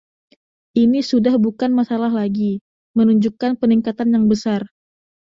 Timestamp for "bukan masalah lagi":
1.45-2.51